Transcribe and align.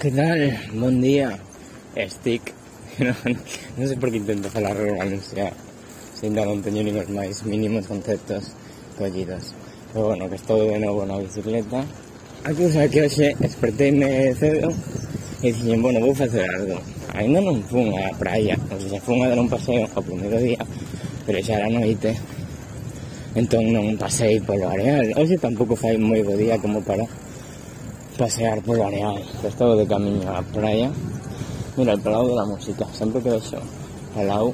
Que 0.00 0.10
tal? 0.10 0.58
Bon 0.72 0.98
día. 0.98 1.38
Estic... 1.94 2.54
No, 3.76 3.84
sei 3.84 3.96
por 4.00 4.08
que 4.08 4.16
intento 4.16 4.48
falar 4.48 4.72
organizar. 4.72 5.52
Se 6.16 6.24
ainda 6.24 6.48
non 6.48 6.64
teño 6.64 6.80
nin 6.80 6.96
os 6.96 7.12
máis 7.12 7.44
mínimos 7.44 7.84
conceptos 7.84 8.56
collidos. 8.96 9.52
Pero 9.92 10.08
bueno, 10.08 10.24
que 10.32 10.40
estou 10.40 10.56
de 10.72 10.80
novo 10.80 11.04
na 11.04 11.20
bicicleta. 11.20 11.84
A 12.48 12.52
cousa 12.56 12.88
que 12.88 13.04
hoxe 13.04 13.36
desperteime 13.44 14.32
cedo 14.40 14.72
e 15.44 15.52
dixen, 15.52 15.84
bueno, 15.84 16.00
vou 16.00 16.16
facer 16.16 16.48
algo. 16.48 16.80
Ainda 17.12 17.44
non 17.44 17.60
fun 17.68 17.92
á 17.92 18.08
praia, 18.16 18.56
ou 18.72 18.80
seja, 18.80 19.04
fun 19.04 19.20
a 19.20 19.28
dar 19.28 19.36
un 19.36 19.52
paseo 19.52 19.84
ao 19.84 20.00
primeiro 20.00 20.40
día, 20.40 20.64
pero 21.28 21.44
xa 21.44 21.60
era 21.60 21.68
noite. 21.68 22.16
Entón 23.36 23.68
non 23.68 24.00
pasei 24.00 24.40
polo 24.40 24.64
areal. 24.64 25.12
Hoxe 25.20 25.36
tampouco 25.36 25.76
fai 25.76 26.00
moi 26.00 26.24
bo 26.24 26.40
día 26.40 26.56
como 26.56 26.80
para 26.80 27.04
pasear 28.20 28.60
polo 28.60 28.84
areal. 28.84 29.16
Estou 29.40 29.72
de 29.80 29.88
camiño 29.88 30.28
á 30.28 30.44
praia 30.52 30.92
Mira, 31.76 31.96
el 31.96 32.00
Palau 32.04 32.28
de 32.28 32.36
la 32.36 32.44
Música, 32.44 32.84
sempre 32.92 33.22
que 33.24 33.30
vexo 33.32 33.56
Palau, 34.14 34.52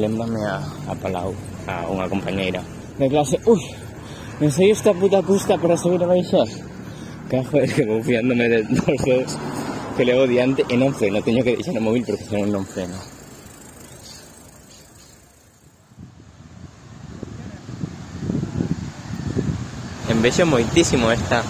lembrame 0.00 0.40
a, 0.48 0.56
a 0.88 0.94
Palau, 0.96 1.36
a 1.68 1.84
unha 1.92 2.08
compañeira 2.08 2.64
de 2.96 3.04
clase, 3.12 3.36
ui, 3.44 3.60
non 4.40 4.48
sei 4.48 4.72
esta 4.72 4.96
puta 4.96 5.20
custa 5.20 5.60
para 5.60 5.76
subir 5.76 6.00
a 6.00 6.08
baixar 6.08 6.48
Cajo, 7.28 7.60
es 7.64 7.76
que 7.76 7.84
vou 7.84 8.00
fiándome 8.00 8.48
de 8.48 8.64
dos 8.72 8.96
dos 9.04 9.36
que 10.00 10.08
levo 10.08 10.24
diante 10.24 10.64
e 10.64 10.74
non 10.80 10.96
freno, 10.96 11.20
teño 11.20 11.44
que 11.44 11.60
deixar 11.60 11.76
o 11.76 11.84
móvil 11.84 12.08
porque 12.08 12.24
senón 12.24 12.48
non 12.48 12.64
freno 12.64 12.96
Envexo 20.08 20.48
moitísimo 20.48 21.12
esta 21.12 21.44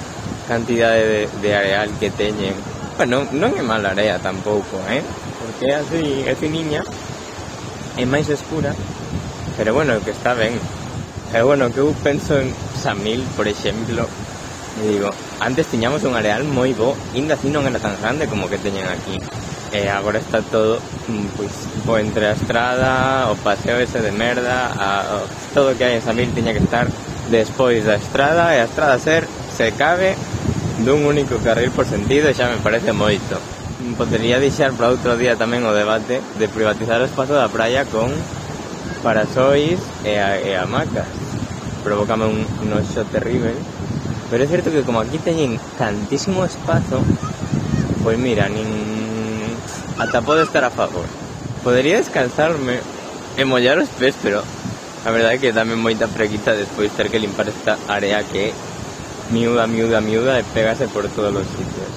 cantidade 0.48 1.02
de, 1.04 1.20
de 1.42 1.50
areal 1.54 1.90
que 1.98 2.10
teñen. 2.10 2.54
Bueno, 2.96 3.26
non 3.34 3.56
é 3.58 3.62
mala 3.64 3.90
area 3.90 4.22
tampouco, 4.22 4.78
eh? 4.86 5.02
Porque 5.40 5.66
é 5.66 5.74
así, 5.82 6.04
é 6.24 6.34
finiña, 6.38 6.86
é 7.98 8.04
máis 8.06 8.30
escura, 8.30 8.70
pero 9.56 9.74
bueno, 9.74 9.98
que 10.04 10.14
está 10.14 10.34
ben. 10.34 10.54
É 11.34 11.42
bueno, 11.42 11.72
que 11.74 11.82
eu 11.82 11.90
penso 12.06 12.38
en 12.38 12.54
Samil, 12.78 13.26
por 13.34 13.50
exemplo, 13.50 14.06
e 14.78 14.88
digo, 14.88 15.10
antes 15.38 15.66
tiñamos 15.66 16.02
un 16.02 16.14
areal 16.14 16.42
moi 16.42 16.74
bo, 16.74 16.94
ainda 17.14 17.34
así 17.34 17.50
non 17.50 17.66
era 17.66 17.78
tan 17.78 17.94
grande 17.98 18.26
como 18.26 18.46
que 18.46 18.58
teñen 18.58 18.86
aquí. 18.86 19.18
E 19.74 19.90
agora 19.90 20.22
está 20.22 20.38
todo, 20.42 20.78
mm, 21.10 21.34
pois, 21.34 21.54
bo 21.82 21.98
entre 21.98 22.30
a 22.30 22.38
estrada, 22.38 23.26
o 23.30 23.34
paseo 23.38 23.82
ese 23.82 23.98
de 23.98 24.14
merda, 24.14 24.70
a, 24.70 25.18
o, 25.18 25.26
todo 25.50 25.74
o 25.74 25.76
que 25.78 25.82
hai 25.82 25.98
en 25.98 26.02
Samil 26.02 26.30
tiña 26.30 26.54
que 26.54 26.62
estar 26.62 26.86
despois 27.30 27.82
da 27.82 27.98
estrada, 27.98 28.54
e 28.54 28.62
a 28.62 28.70
estrada 28.70 28.98
ser 28.98 29.26
se 29.54 29.70
cabe 29.72 30.18
dun 30.82 31.06
único 31.06 31.38
carril 31.38 31.70
por 31.70 31.86
sentido 31.86 32.34
xa 32.34 32.50
me 32.50 32.58
parece 32.58 32.90
moito. 32.90 33.38
Podería 33.94 34.42
deixar 34.42 34.74
para 34.74 34.90
outro 34.90 35.14
día 35.14 35.38
tamén 35.38 35.62
o 35.62 35.70
debate 35.70 36.18
de 36.18 36.46
privatizar 36.50 36.98
o 36.98 37.06
espazo 37.06 37.38
da 37.38 37.46
praia 37.46 37.86
con 37.86 38.10
parasois 39.06 39.78
e, 40.02 40.18
a, 40.18 40.34
e 40.42 40.58
hamacas. 40.58 41.06
Provócame 41.86 42.26
un 42.26 42.42
noxo 42.66 43.06
terrible. 43.06 43.54
Pero 44.32 44.42
é 44.42 44.48
certo 44.50 44.74
que 44.74 44.82
como 44.82 44.98
aquí 44.98 45.22
teñen 45.22 45.62
tantísimo 45.78 46.42
espazo, 46.42 46.98
pois 48.02 48.18
mira, 48.18 48.50
nin... 48.50 48.66
Ata 49.94 50.26
podo 50.26 50.42
estar 50.42 50.66
a 50.66 50.74
favor. 50.74 51.06
Podería 51.62 52.02
descansarme 52.02 52.82
e 53.38 53.42
mollar 53.46 53.78
os 53.78 53.92
pés, 53.94 54.18
pero 54.18 54.42
a 54.42 55.10
verdade 55.14 55.38
é 55.38 55.40
que 55.40 55.54
dame 55.54 55.78
moita 55.78 56.10
preguita 56.10 56.56
despois 56.58 56.90
ter 56.98 57.12
que 57.12 57.22
limpar 57.22 57.46
esta 57.46 57.78
área 57.86 58.24
que 58.26 58.50
é 58.50 58.73
miuda, 59.34 59.66
miuda, 59.66 60.00
miuda, 60.00 60.40
y 60.40 60.42
pegase 60.54 60.86
por 60.86 61.08
todos 61.08 61.34
los 61.34 61.42
sitios. 61.48 61.90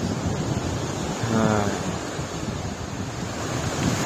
Ah. 1.38 1.66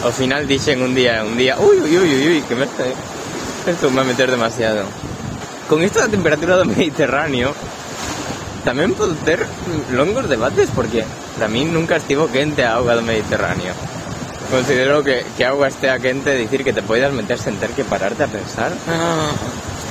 Al 0.05 0.13
final 0.13 0.47
dicen 0.47 0.81
un 0.81 0.93
día, 0.93 1.23
un 1.23 1.37
día, 1.37 1.57
uy, 1.57 1.77
uy, 1.77 1.97
uy, 1.97 2.27
uy, 2.27 2.41
que 2.47 2.55
me 2.55 2.65
está, 2.65 2.83
esto 3.67 3.89
me 3.89 3.97
va 3.97 4.01
a 4.01 4.05
meter 4.05 4.29
demasiado. 4.29 4.83
Con 5.69 5.81
esto 5.81 5.99
la 5.99 6.09
temperatura 6.09 6.57
del 6.57 6.67
Mediterráneo, 6.67 7.53
también 8.65 8.93
puedo 8.93 9.13
tener 9.13 9.45
longos 9.91 10.27
debates 10.27 10.69
porque 10.75 11.05
para 11.35 11.47
mí 11.47 11.63
nunca 11.65 11.95
estivo 11.95 12.27
quente 12.27 12.65
a 12.65 12.75
agua 12.75 12.95
del 12.95 13.05
Mediterráneo. 13.05 13.73
Considero 14.51 15.01
que, 15.03 15.23
que 15.37 15.45
agua 15.45 15.69
esté 15.69 15.89
a 15.89 15.99
quente 15.99 16.31
decir 16.31 16.63
que 16.65 16.73
te 16.73 16.81
puedas 16.81 17.13
meter 17.13 17.39
sentar 17.39 17.69
que 17.69 17.85
pararte 17.85 18.23
a 18.23 18.27
pensar. 18.27 18.73
Ah, 18.89 19.29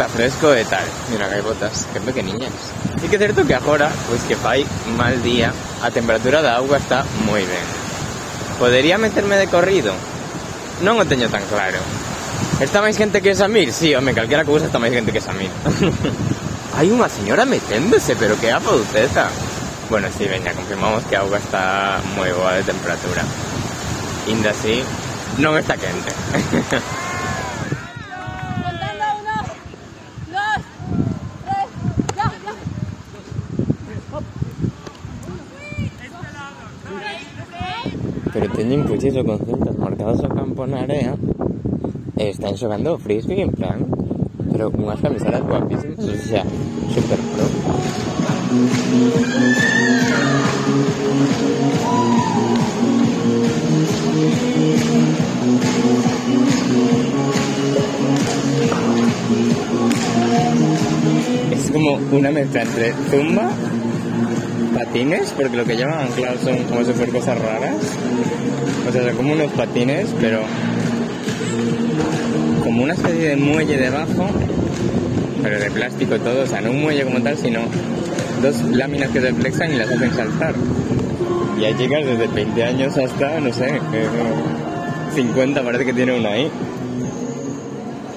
está 0.01 0.09
fresco 0.09 0.55
e 0.55 0.65
tal. 0.65 0.81
Mira 1.13 1.29
que 1.29 1.35
hai 1.37 1.45
botas, 1.45 1.85
que 1.93 2.01
pequeniñas. 2.01 2.57
E 3.05 3.07
que 3.13 3.21
certo 3.21 3.45
que 3.45 3.53
agora, 3.53 3.93
pois 4.09 4.25
que 4.25 4.33
fai 4.33 4.65
mal 4.97 5.13
día, 5.21 5.53
a 5.85 5.93
temperatura 5.93 6.41
da 6.41 6.57
auga 6.57 6.81
está 6.81 7.05
moi 7.29 7.45
ben. 7.45 7.67
Podería 8.57 8.97
meterme 8.97 9.37
de 9.37 9.53
corrido? 9.53 9.93
Non 10.81 10.97
o 10.97 11.05
teño 11.05 11.29
tan 11.29 11.45
claro. 11.53 11.77
Está 12.65 12.81
máis 12.81 12.97
gente 12.97 13.21
que 13.21 13.37
esa 13.37 13.45
mil? 13.45 13.69
Si, 13.77 13.93
sí, 13.93 13.97
home, 13.97 14.17
calquera 14.17 14.49
cousa 14.49 14.73
está 14.73 14.81
máis 14.81 14.97
gente 14.97 15.13
que 15.13 15.21
esa 15.21 15.37
mil. 15.37 15.53
hai 16.81 16.89
unha 16.89 17.13
señora 17.13 17.45
meténdose, 17.45 18.17
pero 18.17 18.41
que 18.41 18.49
a 18.49 18.57
pauteza. 18.57 19.29
Bueno, 19.93 20.09
si, 20.17 20.25
sí, 20.25 20.33
veña, 20.33 20.57
confirmamos 20.57 21.05
que 21.13 21.21
a 21.21 21.29
auga 21.29 21.37
está 21.37 22.01
moi 22.17 22.33
boa 22.33 22.57
de 22.57 22.65
temperatura. 22.65 23.21
Inda 24.33 24.57
así, 24.57 24.81
non 25.37 25.61
está 25.61 25.77
quente. 25.77 26.09
pero 38.33 38.47
teñen 38.55 38.87
puxeso 38.87 39.25
con 39.25 39.39
cintas 39.43 39.77
marcadas 39.79 40.23
ao 40.23 40.31
campo 40.31 40.67
na 40.67 40.87
area 40.87 41.15
e 42.17 42.31
están 42.31 42.55
xogando 42.55 42.99
frisbee 42.99 43.43
en 43.43 43.53
plan 43.53 43.79
pero 44.51 44.71
unhas 44.75 45.01
camisetas 45.01 45.43
guapísimas 45.43 46.05
o 46.05 46.17
sea, 46.29 46.45
super 46.95 47.19
pro. 47.33 47.47
Es 61.53 61.71
como 61.71 61.99
una 62.13 62.31
mezcla 62.31 62.63
entre 62.63 62.93
zumba 63.11 63.51
patines, 64.75 65.33
porque 65.37 65.57
lo 65.57 65.65
que 65.65 65.77
llevan 65.77 66.01
anclados 66.01 66.41
son 66.41 66.59
como 66.65 66.85
si 66.85 66.93
fueran 66.93 67.15
cosas 67.15 67.39
raras. 67.39 67.77
O 68.89 68.93
sea, 68.93 69.05
son 69.05 69.17
como 69.17 69.33
unos 69.33 69.51
patines, 69.53 70.09
pero 70.21 70.41
como 72.63 72.85
una 72.85 72.95
especie 72.95 73.31
de 73.31 73.37
muelle 73.37 73.77
debajo, 73.77 74.29
pero 75.43 75.59
de 75.59 75.71
plástico 75.71 76.19
todo, 76.19 76.43
o 76.43 76.47
sea, 76.47 76.61
no 76.61 76.71
un 76.71 76.83
muelle 76.83 77.05
como 77.05 77.21
tal, 77.21 77.37
sino 77.37 77.61
dos 78.43 78.63
láminas 78.65 79.11
que 79.11 79.21
se 79.21 79.33
flexan 79.33 79.73
y 79.73 79.77
las 79.77 79.91
hacen 79.91 80.15
saltar. 80.15 80.55
Y 81.59 81.65
hay 81.65 81.75
chicas 81.75 82.07
desde 82.07 82.27
20 82.27 82.65
años 82.65 82.97
hasta, 82.97 83.41
no 83.41 83.53
sé, 83.53 83.81
50 85.15 85.63
parece 85.63 85.85
que 85.85 85.93
tiene 85.93 86.19
una 86.19 86.31
ahí. 86.31 86.51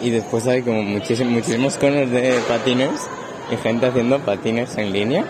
Y 0.02 0.10
después 0.10 0.48
hay 0.48 0.62
como 0.62 0.84
muchísimos, 0.84 1.34
muchísimos 1.34 1.78
conos 1.78 2.10
de 2.12 2.36
patines 2.48 2.92
y 3.52 3.58
gente 3.58 3.86
haciendo 3.86 4.20
patines 4.20 4.78
en 4.78 4.92
línea 4.92 5.26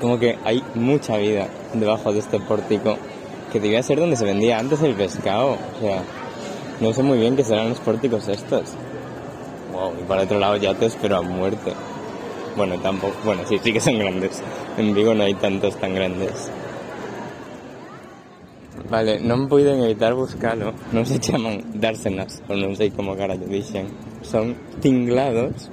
como 0.00 0.18
que 0.18 0.38
hay 0.44 0.62
mucha 0.74 1.16
vida 1.16 1.48
debajo 1.74 2.12
de 2.12 2.20
este 2.20 2.40
pórtico 2.40 2.96
que 3.52 3.60
debía 3.60 3.82
ser 3.82 3.98
donde 3.98 4.16
se 4.16 4.24
vendía 4.24 4.58
antes 4.58 4.82
el 4.82 4.94
pescado. 4.94 5.56
O 5.76 5.80
sea, 5.80 6.02
no 6.80 6.92
sé 6.92 7.02
muy 7.02 7.18
bien 7.18 7.36
qué 7.36 7.44
serán 7.44 7.70
los 7.70 7.80
pórticos 7.80 8.28
estos. 8.28 8.74
Wow, 9.72 9.92
y 10.00 10.04
para 10.04 10.22
otro 10.22 10.38
lado 10.38 10.56
yates, 10.56 10.96
pero 11.00 11.16
a 11.16 11.22
muerte. 11.22 11.72
Bueno, 12.56 12.78
tampoco, 12.78 13.14
bueno, 13.24 13.42
sí, 13.48 13.58
sí 13.62 13.72
que 13.72 13.80
son 13.80 13.98
grandes. 13.98 14.42
En 14.76 14.94
Vigo 14.94 15.14
no 15.14 15.24
hay 15.24 15.34
tantos 15.34 15.76
tan 15.76 15.94
grandes. 15.94 16.50
Vale, 18.90 19.20
non 19.20 19.52
puiden 19.52 19.84
evitar 19.84 20.16
buscalo. 20.16 20.72
Non 20.96 21.04
se 21.04 21.20
chaman 21.20 21.60
dársenas, 21.76 22.40
ou 22.48 22.56
non 22.56 22.72
sei 22.72 22.88
como 22.88 23.12
carallo 23.18 23.44
dixen. 23.44 23.90
Son 24.24 24.56
tinglados 24.80 25.68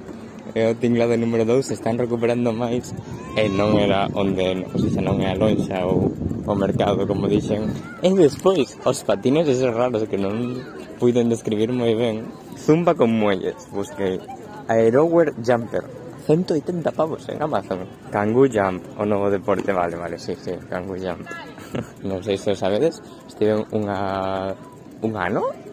e 0.56 0.64
o 0.64 0.72
tinglado 0.72 1.12
número 1.20 1.44
2 1.44 1.68
están 1.76 2.00
recuperando 2.00 2.48
máis 2.48 2.96
e 3.36 3.44
non 3.52 3.76
era 3.76 4.08
onde, 4.16 4.64
o 4.72 4.80
xa 4.80 5.04
non 5.04 5.20
é 5.20 5.28
a 5.28 5.36
lonxa 5.36 5.84
ou 5.84 6.08
o 6.48 6.54
mercado, 6.56 7.04
como 7.04 7.28
dixen. 7.28 7.68
E 8.00 8.08
despois, 8.16 8.72
os 8.88 9.04
patines 9.04 9.44
esos 9.52 9.76
raros 9.76 10.08
que 10.08 10.16
non 10.16 10.56
puiden 10.96 11.28
describir 11.28 11.68
moi 11.76 11.92
ben. 11.92 12.24
Zumba 12.56 12.96
con 12.96 13.12
muelles, 13.12 13.68
busquei. 13.68 14.16
Aeroware 14.72 15.36
Jumper, 15.44 15.84
180 16.24 16.88
pavos 16.96 17.28
en 17.28 17.44
Amazon. 17.44 17.84
Kangoo 18.08 18.48
Jump, 18.48 18.80
o 18.96 19.04
novo 19.04 19.28
deporte, 19.28 19.76
vale, 19.76 20.00
vale, 20.00 20.16
sí, 20.16 20.32
sí, 20.40 20.56
Kangoo 20.72 20.96
Jump. 20.96 21.28
non 22.08 22.24
sei 22.24 22.40
se 22.40 22.50
o 22.50 22.56
sabedes, 22.56 23.04
estive 23.28 23.60
unha... 23.76 24.56
un 25.04 25.12
ano 25.20 25.65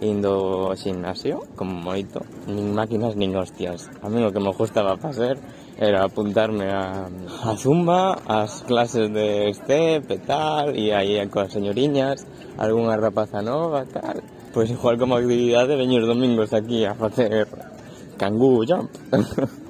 indo 0.00 0.68
ao 0.68 0.76
gimnasio, 0.76 1.44
como 1.56 1.72
moito, 1.72 2.20
nin 2.46 2.76
máquinas 2.76 3.16
nin 3.16 3.32
hostias. 3.32 3.88
A 4.04 4.08
mí 4.08 4.20
o 4.20 4.32
que 4.32 4.40
me 4.40 4.52
gustaba 4.52 4.96
facer 4.96 5.40
era 5.80 6.04
apuntarme 6.04 6.68
a, 6.68 7.08
a 7.08 7.52
zumba, 7.56 8.20
ás 8.28 8.64
clases 8.68 9.08
de 9.12 9.52
step 9.56 10.04
e 10.12 10.18
tal, 10.20 10.76
e 10.76 10.92
aí 10.92 11.16
coas 11.28 11.52
señoriñas, 11.52 12.24
algunha 12.60 12.96
rapaza 12.96 13.40
nova 13.40 13.88
tal. 13.88 14.20
Pois 14.52 14.68
igual 14.70 14.96
como 14.96 15.16
actividade 15.16 15.76
veño 15.76 16.00
os 16.00 16.08
domingos 16.08 16.52
aquí 16.52 16.84
a 16.84 16.94
facer 16.94 17.48
cangú 18.16 18.64
jump. 18.64 18.92